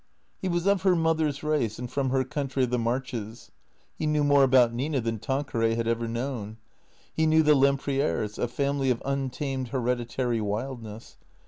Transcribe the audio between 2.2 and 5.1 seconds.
country of the Marches. He knew more about Nina